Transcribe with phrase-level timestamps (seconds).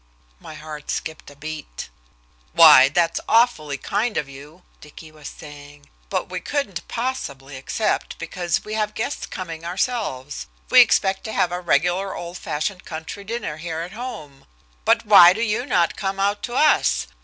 [0.39, 1.89] My heart skipped a beat.
[2.53, 2.89] "Why!
[2.89, 8.73] that's awfully kind of you," Dicky was saying, "but we couldn't possibly accept, because we
[8.73, 10.47] have guests coming ourselves.
[10.71, 14.47] We expect to have a regular old fashioned country dinner here at home.
[14.85, 17.05] But, why do you not come out to us?